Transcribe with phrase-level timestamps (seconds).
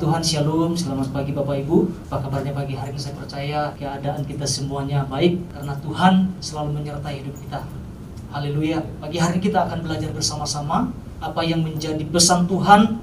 [0.00, 2.08] Tuhan, Shalom, selamat pagi Bapak Ibu.
[2.08, 2.72] Apa kabarnya pagi?
[2.72, 7.68] Hari ini saya percaya keadaan kita semuanya baik Karena Tuhan selalu menyertai hidup kita.
[8.32, 8.80] Haleluya.
[8.96, 10.88] Pagi hari kita akan belajar bersama-sama
[11.20, 12.96] Apa yang menjadi pesan Tuhan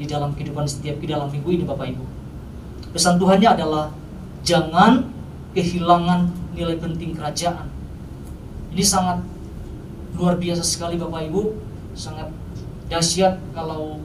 [0.00, 2.04] Di dalam kehidupan setiap di dalam minggu ini Bapak Ibu.
[2.96, 3.92] Pesan Tuhannya adalah
[4.40, 5.04] Jangan
[5.52, 7.68] kehilangan nilai penting kerajaan.
[8.72, 9.20] Ini sangat
[10.16, 11.60] luar biasa sekali Bapak Ibu.
[11.92, 12.32] Sangat
[12.88, 14.00] dahsyat kalau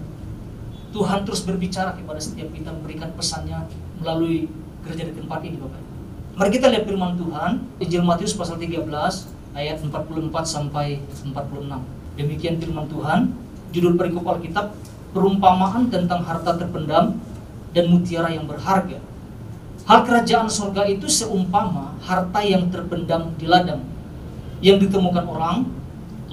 [0.94, 3.66] Tuhan terus berbicara kepada setiap kita memberikan pesannya
[3.98, 4.46] melalui
[4.86, 5.82] gereja di tempat ini Bapak.
[6.38, 8.86] Mari kita lihat firman Tuhan Injil Matius pasal 13
[9.58, 11.34] ayat 44 sampai 46.
[12.14, 13.34] Demikian firman Tuhan,
[13.74, 14.78] judul perikop Alkitab
[15.18, 17.18] perumpamaan tentang harta terpendam
[17.74, 19.02] dan mutiara yang berharga.
[19.90, 23.82] Hal kerajaan sorga itu seumpama harta yang terpendam di ladang
[24.64, 25.68] yang ditemukan orang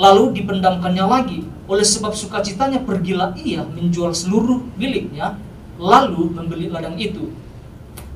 [0.01, 5.37] lalu dipendamkannya lagi oleh sebab sukacitanya pergilah ia menjual seluruh miliknya,
[5.77, 7.29] lalu membeli ladang itu.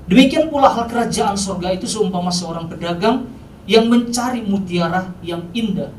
[0.09, 3.29] Demikian pula hal kerajaan sorga itu seumpama seorang pedagang
[3.69, 5.93] yang mencari mutiara yang indah.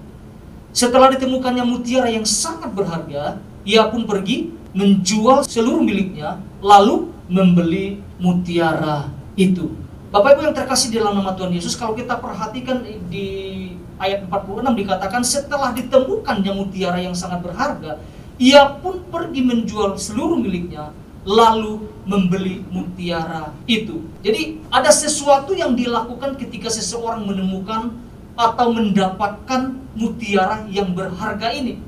[0.75, 9.07] Setelah ditemukannya mutiara yang sangat berharga, ia pun pergi menjual seluruh miliknya, lalu membeli mutiara
[9.39, 9.71] itu.
[10.11, 13.64] Bapak Ibu yang terkasih di dalam nama Tuhan Yesus, kalau kita perhatikan di
[14.01, 17.99] ayat 46 dikatakan setelah ditemukannya mutiara yang sangat berharga,
[18.35, 20.91] ia pun pergi menjual seluruh miliknya
[21.25, 24.05] lalu membeli mutiara itu.
[24.21, 27.89] Jadi ada sesuatu yang dilakukan ketika seseorang menemukan
[28.37, 31.81] atau mendapatkan mutiara yang berharga ini.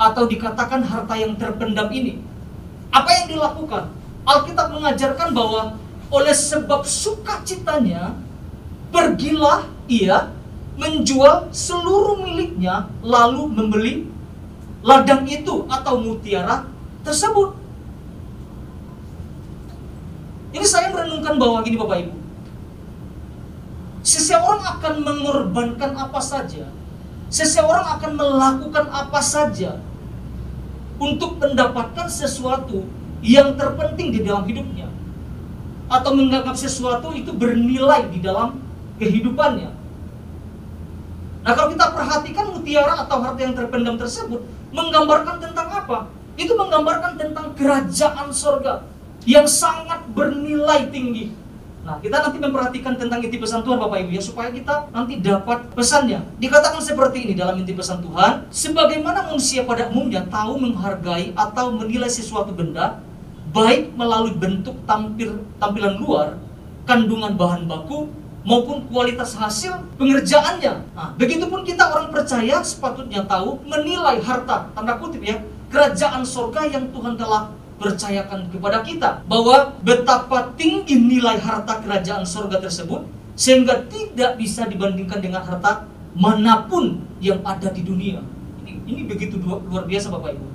[0.00, 2.18] Atau dikatakan harta yang terpendam ini.
[2.90, 3.92] Apa yang dilakukan?
[4.26, 5.78] Alkitab mengajarkan bahwa
[6.10, 8.18] oleh sebab sukacitanya
[8.90, 10.34] pergilah ia
[10.78, 13.94] menjual seluruh miliknya lalu membeli
[14.80, 16.68] ladang itu atau mutiara
[17.04, 17.56] tersebut.
[20.50, 22.14] Ini saya merenungkan bahwa gini Bapak Ibu.
[24.00, 26.66] Seseorang akan mengorbankan apa saja.
[27.30, 29.78] Seseorang akan melakukan apa saja
[30.98, 32.82] untuk mendapatkan sesuatu
[33.22, 34.90] yang terpenting di dalam hidupnya.
[35.86, 38.58] Atau menganggap sesuatu itu bernilai di dalam
[38.98, 39.79] kehidupannya.
[41.40, 45.98] Nah kalau kita perhatikan mutiara atau harta yang terpendam tersebut menggambarkan tentang apa?
[46.36, 48.84] Itu menggambarkan tentang kerajaan sorga
[49.28, 51.36] yang sangat bernilai tinggi.
[51.80, 55.64] Nah, kita nanti memperhatikan tentang inti pesan Tuhan Bapak Ibu ya supaya kita nanti dapat
[55.72, 56.20] pesannya.
[56.36, 62.12] Dikatakan seperti ini dalam inti pesan Tuhan, sebagaimana manusia pada umumnya tahu menghargai atau menilai
[62.12, 63.00] sesuatu benda
[63.50, 66.36] baik melalui bentuk tampil tampilan luar,
[66.84, 68.12] kandungan bahan baku
[68.42, 70.96] maupun kualitas hasil pengerjaannya.
[70.96, 75.36] Nah, begitupun kita orang percaya sepatutnya tahu menilai harta tanda kutip ya
[75.68, 82.60] kerajaan surga yang Tuhan telah percayakan kepada kita bahwa betapa tinggi nilai harta kerajaan surga
[82.60, 88.20] tersebut sehingga tidak bisa dibandingkan dengan harta mana pun yang ada di dunia.
[88.60, 90.46] Ini, ini begitu luar biasa Bapak Ibu.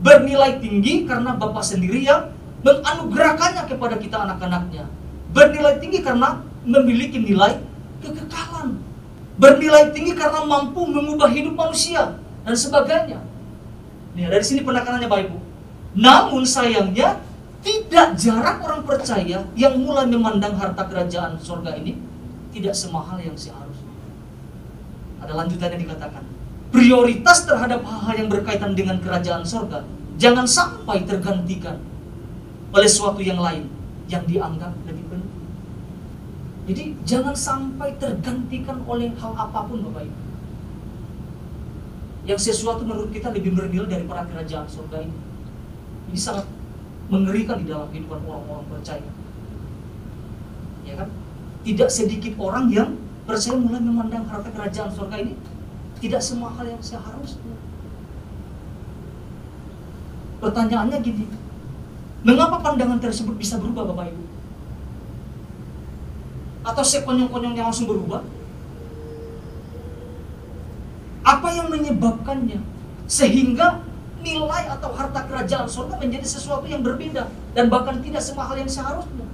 [0.00, 2.32] Bernilai tinggi karena Bapak sendiri yang
[2.64, 4.88] menganugerahkannya kepada kita anak-anaknya.
[5.36, 7.60] Bernilai tinggi karena memiliki nilai
[8.04, 8.80] kekekalan.
[9.40, 13.20] Bernilai tinggi karena mampu mengubah hidup manusia dan sebagainya.
[14.12, 15.38] Nih, dari sini penekanannya Bapak Ibu.
[15.96, 17.18] Namun sayangnya
[17.60, 21.96] tidak jarang orang percaya yang mulai memandang harta kerajaan surga ini
[22.50, 23.90] tidak semahal yang seharusnya.
[25.20, 26.24] Ada lanjutannya dikatakan,
[26.72, 29.84] prioritas terhadap hal-hal yang berkaitan dengan kerajaan surga
[30.16, 31.80] jangan sampai tergantikan
[32.70, 33.66] oleh suatu yang lain
[34.06, 35.04] yang dianggap lebih
[36.68, 40.18] jadi jangan sampai tergantikan oleh hal apa pun Bapak Ibu.
[42.28, 45.16] Yang sesuatu menurut kita lebih bernilai daripada kerajaan surga ini.
[46.12, 46.44] Ini sangat
[47.08, 49.10] mengerikan di dalam kehidupan orang-orang percaya.
[50.84, 51.08] Ya kan?
[51.64, 55.34] Tidak sedikit orang yang percaya mulai memandang harta kerajaan surga ini
[56.00, 57.56] tidak semua hal yang seharusnya.
[60.40, 61.28] Pertanyaannya gini,
[62.24, 64.29] mengapa pandangan tersebut bisa berubah Bapak Ibu?
[66.60, 68.20] Atau sekonyong-konyongnya langsung berubah?
[71.24, 72.60] Apa yang menyebabkannya
[73.10, 73.84] sehingga
[74.20, 79.26] nilai atau harta kerajaan surga menjadi sesuatu yang berbeda dan bahkan tidak semahal yang seharusnya.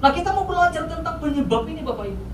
[0.00, 2.24] Nah kita mau belajar tentang penyebab ini Bapak Ibu.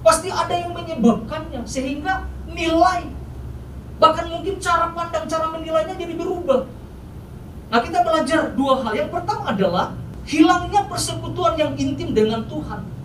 [0.00, 3.08] Pasti ada yang menyebabkannya sehingga nilai
[4.00, 6.64] bahkan mungkin cara pandang, cara menilainya jadi berubah.
[7.68, 8.92] Nah kita belajar dua hal.
[8.96, 9.86] Yang pertama adalah
[10.24, 12.99] hilangnya persekutuan yang intim dengan Tuhan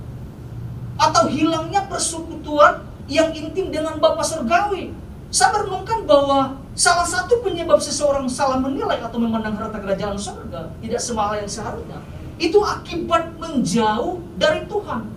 [1.09, 4.93] atau hilangnya persekutuan yang intim dengan Bapa Surgawi.
[5.29, 11.01] Saya merenungkan bahwa salah satu penyebab seseorang salah menilai atau memandang harta kerajaan surga tidak
[11.01, 11.99] semala yang seharusnya
[12.35, 15.07] itu akibat menjauh dari Tuhan.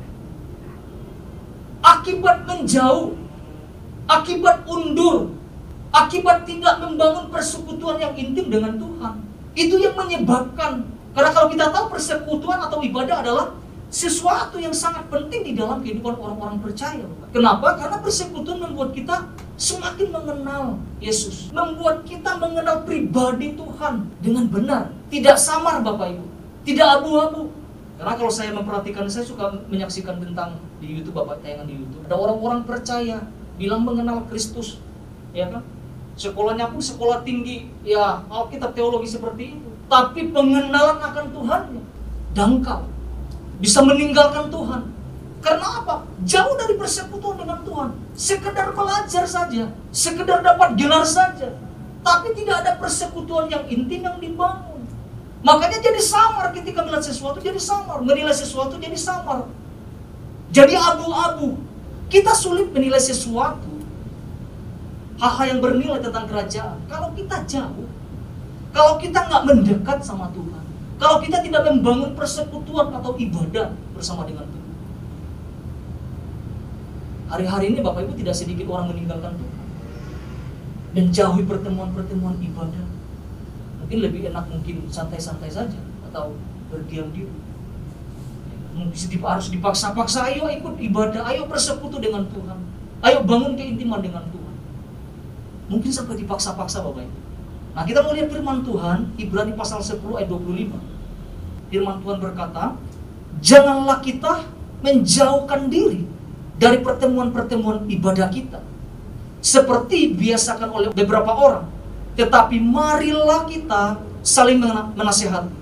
[1.78, 3.14] Akibat menjauh,
[4.06, 5.34] akibat undur,
[5.94, 9.14] akibat tidak membangun persekutuan yang intim dengan Tuhan.
[9.58, 13.46] Itu yang menyebabkan karena kalau kita tahu persekutuan atau ibadah adalah
[13.88, 17.08] sesuatu yang sangat penting di dalam kehidupan orang-orang percaya.
[17.32, 17.76] Kenapa?
[17.80, 20.64] Karena persekutuan membuat kita semakin mengenal
[21.00, 21.48] Yesus.
[21.56, 24.92] Membuat kita mengenal pribadi Tuhan dengan benar.
[25.08, 26.26] Tidak samar Bapak Ibu.
[26.68, 27.48] Tidak abu-abu.
[27.96, 32.04] Karena kalau saya memperhatikan, saya suka menyaksikan tentang di YouTube, Bapak tayangan di YouTube.
[32.06, 33.24] Ada orang-orang percaya,
[33.56, 34.78] bilang mengenal Kristus.
[35.32, 35.64] Ya kan?
[36.14, 39.70] Sekolahnya pun sekolah tinggi, ya Alkitab teologi seperti itu.
[39.88, 41.62] Tapi pengenalan akan Tuhan
[42.36, 42.97] dangkal
[43.58, 44.82] bisa meninggalkan Tuhan.
[45.38, 46.02] Karena apa?
[46.26, 47.90] Jauh dari persekutuan dengan Tuhan.
[48.18, 51.54] Sekedar belajar saja, sekedar dapat gelar saja.
[52.02, 54.82] Tapi tidak ada persekutuan yang intim yang dibangun.
[55.42, 59.46] Makanya jadi samar ketika melihat sesuatu jadi samar, menilai sesuatu jadi samar.
[60.50, 61.58] Jadi abu-abu.
[62.08, 63.68] Kita sulit menilai sesuatu
[65.20, 66.78] hal-hal yang bernilai tentang kerajaan.
[66.88, 67.88] Kalau kita jauh,
[68.72, 70.57] kalau kita nggak mendekat sama Tuhan,
[70.98, 74.68] kalau kita tidak membangun persekutuan atau ibadah bersama dengan Tuhan.
[77.30, 79.56] Hari-hari ini Bapak Ibu tidak sedikit orang meninggalkan Tuhan.
[80.98, 82.86] Dan jauhi pertemuan-pertemuan ibadah.
[83.78, 85.78] Mungkin lebih enak mungkin santai-santai saja
[86.10, 86.34] atau
[86.66, 87.30] berdiam diri.
[88.74, 92.58] Mungkin harus dipaksa-paksa, ayo ikut ibadah, ayo persekutu dengan Tuhan.
[93.06, 94.54] Ayo bangun keintiman dengan Tuhan.
[95.70, 97.27] Mungkin sampai dipaksa-paksa Bapak Ibu.
[97.78, 100.74] Nah kita mau lihat firman Tuhan, Ibrani pasal 10 ayat 25.
[101.70, 102.74] Firman Tuhan berkata,
[103.38, 104.50] Janganlah kita
[104.82, 106.02] menjauhkan diri
[106.58, 108.58] dari pertemuan-pertemuan ibadah kita.
[109.38, 111.70] Seperti biasakan oleh beberapa orang.
[112.18, 114.58] Tetapi marilah kita saling
[114.98, 115.54] menasihati.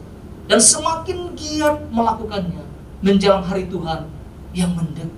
[0.49, 2.65] Dan semakin giat melakukannya.
[3.05, 4.09] Menjelang hari Tuhan
[4.57, 5.13] yang mendekat.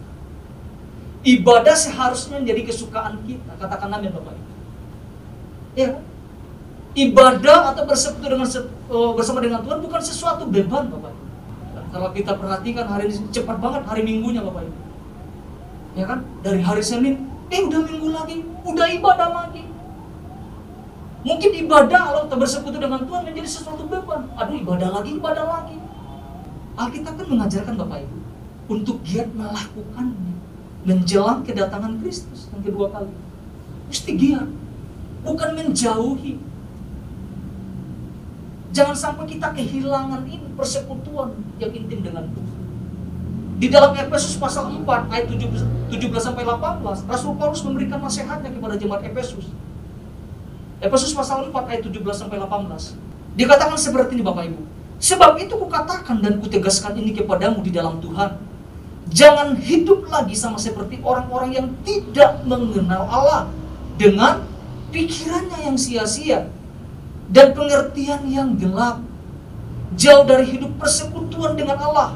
[1.23, 3.55] Ibadah seharusnya menjadi kesukaan kita.
[3.55, 4.51] Katakan amin Bapak Ibu.
[5.79, 6.03] Ya,
[6.97, 8.49] ibadah atau bersekutu dengan
[8.89, 11.25] uh, bersama dengan Tuhan bukan sesuatu beban Bapak Ibu.
[11.89, 14.79] Kalau kita perhatikan hari ini cepat banget hari Minggunya Bapak Ibu.
[15.97, 16.25] Ya kan?
[16.45, 19.65] Dari hari Senin, eh udah Minggu lagi, udah ibadah lagi.
[21.27, 24.31] Mungkin ibadah kalau kita bersekutu dengan Tuhan menjadi sesuatu beban.
[24.39, 25.77] Aduh ibadah lagi, ibadah lagi.
[26.79, 28.17] Alkitab kan mengajarkan Bapak Ibu
[28.69, 30.39] untuk giat melakukannya
[30.87, 33.13] menjelang kedatangan Kristus yang kedua kali.
[33.91, 34.49] Mesti giat,
[35.25, 36.39] bukan menjauhi.
[38.79, 42.59] Jangan sampai kita kehilangan ini persekutuan yang intim dengan Tuhan.
[43.59, 48.79] Di dalam Efesus pasal 4 ayat 17, 17 sampai 18, Rasul Paulus memberikan nasihatnya kepada
[48.79, 49.51] jemaat Efesus.
[50.79, 52.95] Efesus pasal 4 ayat 17 sampai 18.
[53.35, 54.63] Dikatakan seperti ini Bapak Ibu.
[55.03, 58.39] Sebab itu kukatakan dan kutegaskan ini kepadamu di dalam Tuhan.
[59.11, 63.51] Jangan hidup lagi sama seperti orang-orang yang tidak mengenal Allah
[63.99, 64.47] dengan
[64.95, 66.47] pikirannya yang sia-sia
[67.29, 69.05] dan pengertian yang gelap.
[69.99, 72.15] Jauh dari hidup persekutuan dengan Allah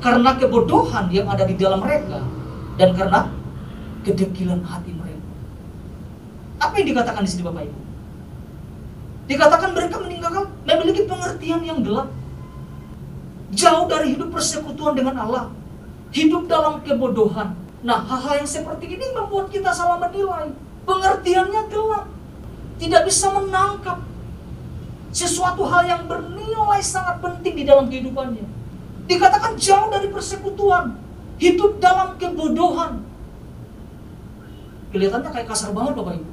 [0.00, 2.24] karena kebodohan yang ada di dalam mereka
[2.80, 3.28] dan karena
[4.02, 5.28] kedekilan hati mereka.
[6.60, 7.80] Apa yang dikatakan di sini Bapak Ibu?
[9.30, 12.08] Dikatakan mereka meninggalkan memiliki pengertian yang gelap.
[13.54, 15.44] Jauh dari hidup persekutuan dengan Allah.
[16.10, 17.54] Hidup dalam kebodohan.
[17.86, 20.50] Nah, hal-hal yang seperti ini membuat kita salah menilai.
[20.82, 22.10] Pengertiannya gelap.
[22.82, 24.09] Tidak bisa menangkap
[25.10, 28.46] sesuatu hal yang bernilai sangat penting di dalam kehidupannya.
[29.10, 30.94] Dikatakan jauh dari persekutuan,
[31.42, 33.02] hidup dalam kebodohan.
[34.94, 36.30] Kelihatannya kayak kasar banget Bapak Ibu.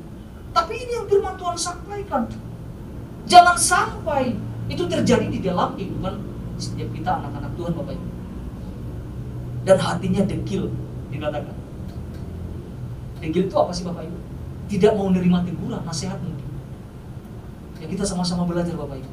[0.54, 2.24] Tapi ini yang firman Tuhan sampaikan.
[3.26, 4.38] Jangan sampai
[4.70, 6.22] itu terjadi di dalam kehidupan
[6.58, 8.08] setiap kita anak-anak Tuhan Bapak Ibu.
[9.66, 10.70] Dan hatinya dekil
[11.10, 11.58] dikatakan.
[13.26, 14.18] Dekil itu apa sih Bapak Ibu?
[14.70, 16.37] Tidak mau menerima teguran, nasihat mungkin
[17.78, 19.12] Ya kita sama-sama belajar Bapak Ibu.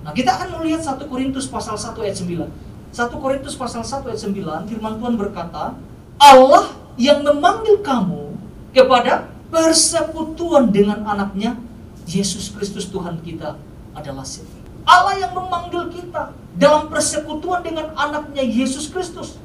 [0.00, 2.48] Nah kita akan melihat 1 Korintus pasal 1 ayat 9.
[2.90, 5.78] 1 Korintus pasal 1 ayat 9 firman Tuhan berkata,
[6.18, 8.34] Allah yang memanggil kamu
[8.74, 11.58] kepada persekutuan dengan anaknya
[12.06, 13.54] Yesus Kristus Tuhan kita
[13.94, 14.50] adalah sini.
[14.82, 19.38] Allah yang memanggil kita dalam persekutuan dengan anaknya Yesus Kristus.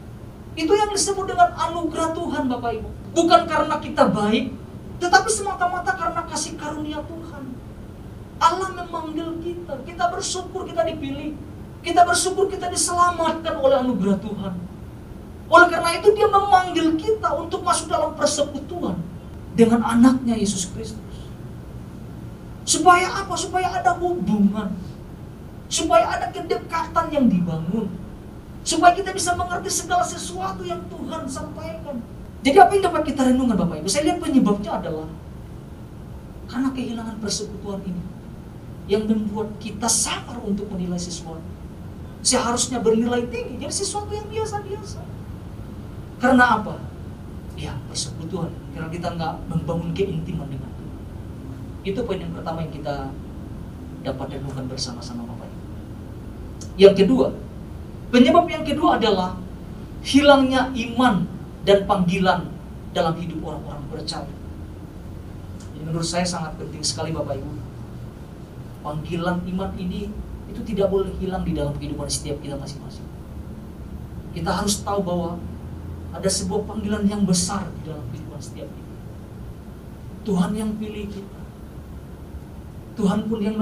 [0.55, 2.89] Itu yang disebut dengan anugerah Tuhan Bapak Ibu.
[3.11, 4.55] Bukan karena kita baik,
[5.03, 7.24] tetapi semata-mata karena kasih karunia Tuhan.
[8.39, 9.73] Allah memanggil kita.
[9.87, 11.35] Kita bersyukur kita dipilih.
[11.85, 14.53] Kita bersyukur kita diselamatkan oleh anugerah Tuhan.
[15.45, 18.97] Oleh karena itu dia memanggil kita untuk masuk dalam persekutuan.
[19.55, 20.99] dengan anaknya Yesus Kristus.
[22.67, 23.39] Supaya apa?
[23.39, 24.67] Supaya ada hubungan.
[25.71, 27.87] Supaya ada kedekatan yang dibangun.
[28.67, 32.03] Supaya kita bisa mengerti segala sesuatu yang Tuhan sampaikan.
[32.43, 33.87] Jadi apa yang dapat kita renungkan Bapak Ibu?
[33.87, 35.07] Saya lihat penyebabnya adalah
[36.51, 38.03] karena kehilangan persekutuan ini
[38.85, 41.41] yang membuat kita samar untuk menilai sesuatu.
[42.25, 45.01] Seharusnya bernilai tinggi, jadi sesuatu yang biasa-biasa.
[46.21, 46.81] Karena apa?
[47.57, 48.49] Ya, persekutuan.
[48.73, 50.97] Karena kita nggak membangun keintiman dengan Tuhan.
[51.85, 53.13] Itu poin yang pertama yang kita
[54.05, 55.59] dapat renungkan bersama-sama Bapak Ibu.
[56.77, 57.27] Yang kedua,
[58.09, 59.37] penyebab yang kedua adalah
[60.05, 61.25] hilangnya iman
[61.65, 62.49] dan panggilan
[62.93, 64.33] dalam hidup orang-orang percaya.
[65.73, 67.64] Ini menurut saya sangat penting sekali Bapak Ibu
[68.85, 70.13] panggilan iman ini
[70.45, 73.01] itu tidak boleh hilang di dalam kehidupan setiap kita masing-masing.
[74.37, 75.41] Kita harus tahu bahwa
[76.13, 78.93] ada sebuah panggilan yang besar di dalam kehidupan setiap kita.
[80.29, 81.39] Tuhan yang pilih kita.
[82.95, 83.57] Tuhan pun yang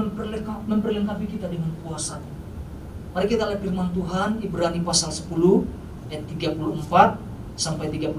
[0.68, 2.30] memperlengkapi kita dengan kuasanya.
[3.16, 5.30] Mari kita lihat firman Tuhan Ibrani pasal 10
[6.10, 8.14] ayat 34 sampai 35.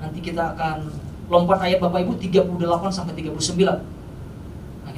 [0.00, 0.88] Nanti kita akan
[1.28, 2.56] lompat ayat Bapak Ibu 38
[2.88, 3.99] sampai 39.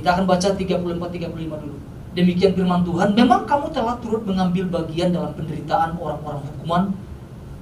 [0.02, 1.78] Kita akan baca 34-35 dulu.
[2.18, 6.82] Demikian firman Tuhan, memang kamu telah turut mengambil bagian dalam penderitaan orang-orang hukuman,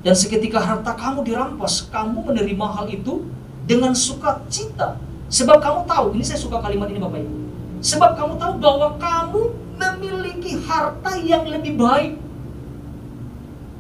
[0.00, 3.28] dan seketika harta kamu dirampas, kamu menerima hal itu
[3.68, 4.96] dengan sukacita.
[5.28, 7.36] Sebab kamu tahu, ini saya suka kalimat ini Bapak Ibu.
[7.84, 9.42] Sebab kamu tahu bahwa kamu
[9.76, 12.16] memiliki harta yang lebih baik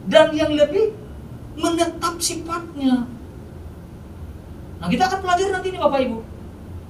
[0.04, 0.92] dan yang lebih
[1.56, 3.08] menetap sifatnya.
[4.84, 6.29] Nah kita akan pelajari nanti ini Bapak Ibu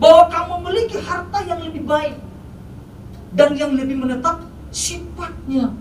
[0.00, 2.16] bahwa kamu memiliki harta yang lebih baik
[3.36, 4.40] dan yang lebih menetap
[4.72, 5.76] sifatnya.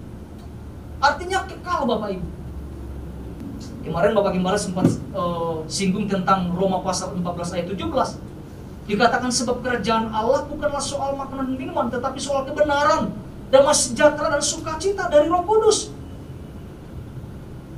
[1.00, 2.28] Artinya kekal Bapak Ibu.
[3.80, 8.92] Kemarin Bapak Gimbara sempat uh, singgung tentang Roma pasal 14 ayat 17.
[8.92, 13.16] Dikatakan sebab kerajaan Allah bukanlah soal makanan dan minuman, tetapi soal kebenaran,
[13.48, 15.96] damai sejahtera dan sukacita dari Roh Kudus.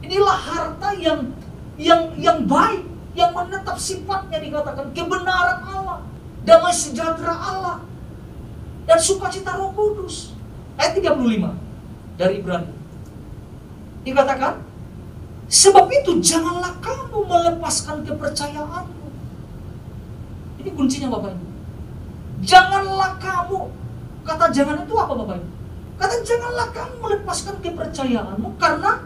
[0.01, 1.29] Inilah harta yang
[1.77, 2.81] yang yang baik,
[3.13, 6.10] yang menetap sifatnya dikatakan kebenaran Allah
[6.41, 7.77] damai sejahtera Allah
[8.89, 10.33] dan sukacita Roh Kudus.
[10.77, 11.53] Ayat 35
[12.17, 12.73] dari Ibrani.
[14.01, 14.65] Dikatakan,
[15.45, 19.07] sebab itu janganlah kamu melepaskan kepercayaanmu.
[20.61, 21.47] Ini kuncinya Bapak Ibu.
[22.41, 23.69] Janganlah kamu,
[24.25, 25.49] kata jangan itu apa Bapak Ibu?
[26.01, 29.05] Kata janganlah kamu melepaskan kepercayaanmu karena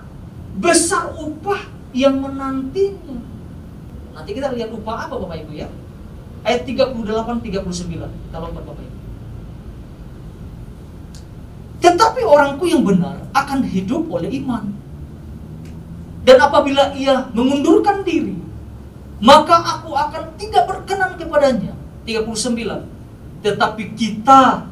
[0.56, 1.60] besar upah
[1.92, 3.20] yang menantinya.
[4.16, 5.68] Nanti kita lihat upah apa Bapak Ibu ya
[6.46, 7.02] ayat 38
[7.42, 8.96] 39 kalau Bapak Ibu.
[11.82, 14.74] Tetapi orangku yang benar akan hidup oleh iman.
[16.26, 18.34] Dan apabila ia mengundurkan diri,
[19.22, 21.78] maka aku akan tidak berkenan kepadanya.
[22.10, 23.46] 39.
[23.46, 24.66] Tetapi kita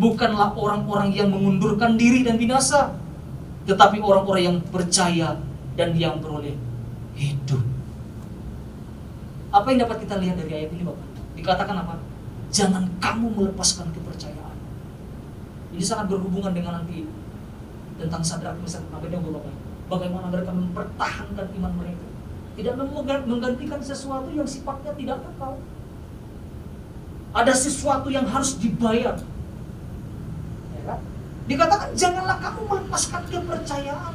[0.00, 2.96] bukanlah orang-orang yang mengundurkan diri dan binasa,
[3.68, 5.36] tetapi orang-orang yang percaya
[5.76, 6.56] dan yang beroleh
[7.12, 7.75] hidup.
[9.54, 11.06] Apa yang dapat kita lihat dari ayat ini Bapak?
[11.38, 11.94] Dikatakan apa?
[12.50, 14.56] Jangan kamu melepaskan kepercayaan.
[15.76, 17.06] Ini sangat berhubungan dengan nanti
[17.96, 19.54] tentang sadar misalnya Abednego Bapak.
[19.86, 22.06] Bagaimana mereka mempertahankan iman mereka.
[22.56, 22.72] Tidak
[23.28, 25.60] menggantikan sesuatu yang sifatnya tidak kekal.
[27.36, 29.14] Ada sesuatu yang harus dibayar.
[30.72, 31.00] Ya kan?
[31.46, 34.14] Dikatakan janganlah kamu melepaskan kepercayaan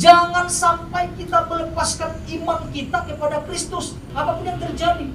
[0.00, 3.92] Jangan sampai kita melepaskan iman kita kepada Kristus.
[4.16, 5.08] Apa pun yang terjadi.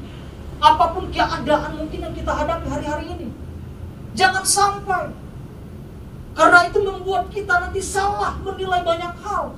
[0.61, 3.27] Apa pun keadaan mungkin yang kita hadapi hari-hari ini.
[4.13, 5.09] Jangan sampai.
[6.37, 9.57] Karena itu membuat kita nanti salah menilai banyak hal.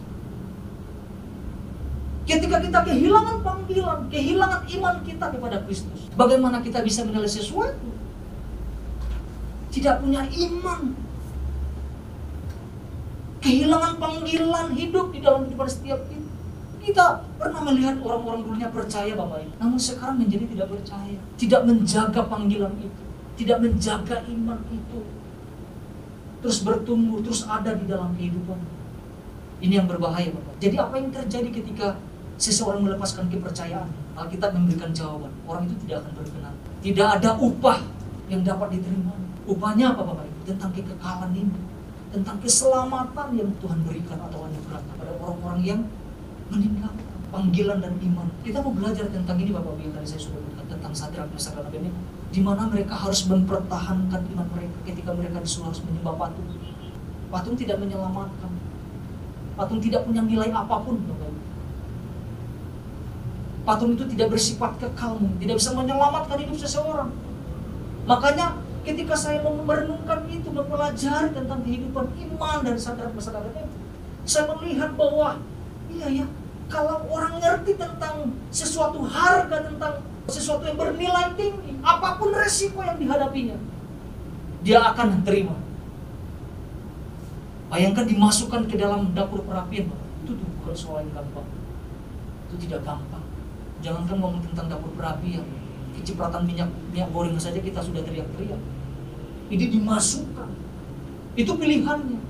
[2.24, 6.08] Ketika kita kehilangan panggilan, kehilangan iman kita kepada Kristus.
[6.16, 7.90] Bagaimana kita bisa menilai sesuatu?
[9.74, 11.09] Tidak punya iman
[13.50, 16.30] kehilangan panggilan hidup di dalam kehidupan setiap kita.
[16.80, 22.22] Kita pernah melihat orang-orang dulunya percaya Bapak Ibu, namun sekarang menjadi tidak percaya, tidak menjaga
[22.30, 23.04] panggilan itu,
[23.42, 25.02] tidak menjaga iman itu.
[26.40, 28.58] Terus bertumbuh, terus ada di dalam kehidupan.
[29.60, 30.56] Ini yang berbahaya Bapak.
[30.64, 31.88] Jadi apa yang terjadi ketika
[32.40, 33.90] seseorang melepaskan kepercayaan?
[34.16, 36.56] Alkitab memberikan jawaban, orang itu tidak akan berkenan.
[36.80, 37.80] Tidak ada upah
[38.32, 39.14] yang dapat diterima.
[39.50, 40.40] Upahnya apa Bapak Ibu?
[40.48, 41.69] Tentang kekekalan ini
[42.10, 45.80] tentang keselamatan yang Tuhan berikan atau anugerah kepada orang-orang yang
[46.50, 48.28] meninggalkan panggilan dan iman.
[48.42, 51.70] Kita mau belajar tentang ini Bapak Ibu tadi saya sudah bilang tentang Sadrak Mesak dan
[51.70, 52.00] Abednego
[52.30, 56.50] di mana mereka harus mempertahankan iman mereka ketika mereka disuruh harus menyembah patung.
[57.30, 58.52] Patung tidak menyelamatkan.
[59.54, 61.42] Patung tidak punya nilai apa pun Bapak Ibu.
[63.70, 67.14] Patung itu tidak bersifat kekal, tidak bisa menyelamatkan hidup seseorang.
[68.10, 68.58] Makanya
[68.90, 73.78] ketika saya merenungkan itu, mempelajari tentang kehidupan iman dan sadar itu,
[74.26, 75.38] saya melihat bahwa
[75.94, 76.26] iya ya,
[76.70, 82.98] kalau orang ngerti tentang sesuatu harga, tentang sesuatu yang bernilai tinggi, apa pun resiko yang
[82.98, 83.58] dihadapinya,
[84.66, 85.58] dia akan terima.
[87.70, 89.94] Bayangkan dimasukkan ke dalam dapur perapian,
[90.26, 91.46] itu tuh bukan soal yang gampang.
[92.50, 93.22] Itu tidak gampang.
[93.86, 95.46] Jangankan ngomong tentang dapur perapian,
[95.94, 98.58] kecipratan minyak minyak goreng saja kita sudah teriak-teriak.
[99.50, 100.50] Ini dimasukkan.
[101.34, 102.22] Itu pilihannya.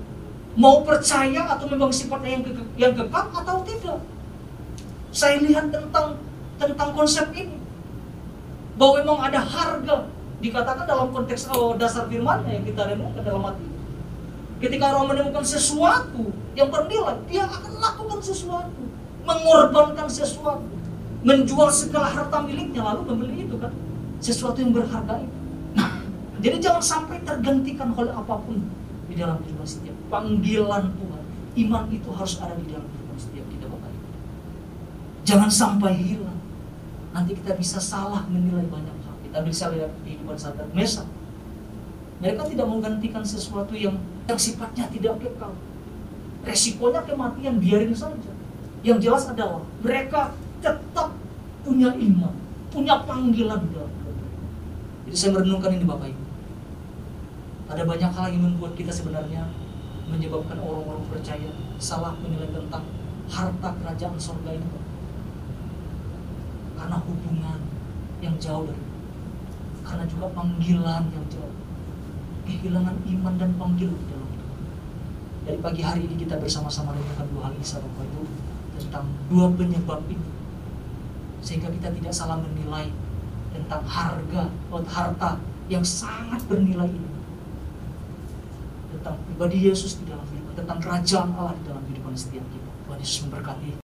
[0.58, 4.00] Mau percaya atau memang sifatnya yang, ke, yang kekal atau tidak.
[5.14, 6.18] Saya lihat tentang
[6.56, 7.56] tentang konsep ini.
[8.80, 10.08] Bahwa memang ada harga
[10.40, 13.70] dikatakan dalam konteks oh, dasar firmannya yang kita renungkan dalam hati
[14.60, 18.82] Ketika orang menemukan sesuatu yang bernilai, dia akan lakukan sesuatu,
[19.24, 20.68] mengorbankan sesuatu,
[21.24, 23.72] menjual segala harta miliknya lalu membeli itu kan
[24.20, 25.39] sesuatu yang berharga itu.
[26.40, 28.64] Jadi jangan sampai tergantikan oleh apa pun
[29.06, 31.24] di dalam kehidupan setiap panggilan Tuhan.
[31.66, 34.08] Iman itu harus ada di dalam kehidupan setiap kita Bapak Ibu.
[35.28, 36.40] Jangan sampai hilang.
[37.10, 39.16] Nanti kita bisa salah menilai banyak hal.
[39.20, 41.04] Kita bisa lihat kehidupan sahabat Mesa
[42.20, 43.96] mereka tidak menggantikan sesuatu yang
[44.28, 45.56] yang sifatnya tidak kekal.
[46.44, 48.32] Resikonya kematian, biarin saja.
[48.84, 51.16] Yang jelas adalah mereka tetap
[51.64, 52.32] punya iman,
[52.72, 53.92] punya panggilan dalam
[55.08, 56.24] Jadi saya merenungkan ini Bapak Ibu.
[57.70, 59.46] Ada banyak hal yang membuat kita sebenarnya
[60.10, 62.82] menyebabkan orang-orang percaya salah menilai tentang
[63.30, 64.68] harta kerajaan surga ini.
[66.74, 67.58] Karena hubungan
[68.18, 68.90] yang jauh dari
[69.86, 71.54] karena juga panggilan yang jauh
[72.46, 74.58] kehilangan iman dan panggilan di dalam Tuhan.
[75.46, 78.22] Dari pagi hari ini kita bersama-sama renungkan dua hal ini Bapak Ibu
[78.78, 80.28] tentang dua penyebab ini.
[81.42, 82.90] Sehingga kita tidak salah menilai
[83.50, 85.30] tentang harga atau harta
[85.70, 87.09] yang sangat bernilai ini.
[89.00, 92.68] Tentang pribadi Yesus di dalam hidup, tentang kerajaan Allah di dalam kehidupan setiap kita.
[92.84, 93.72] Tuhan Yesus memberkati.